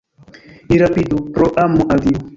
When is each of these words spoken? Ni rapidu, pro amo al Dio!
Ni 0.67 0.77
rapidu, 0.83 1.15
pro 1.33 1.47
amo 1.65 1.81
al 1.93 1.99
Dio! 2.05 2.19